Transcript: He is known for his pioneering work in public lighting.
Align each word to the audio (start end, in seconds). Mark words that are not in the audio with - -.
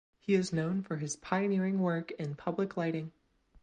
He 0.19 0.33
is 0.33 0.51
known 0.51 0.81
for 0.81 0.95
his 0.97 1.15
pioneering 1.15 1.77
work 1.77 2.09
in 2.13 2.33
public 2.33 2.75
lighting. 2.75 3.11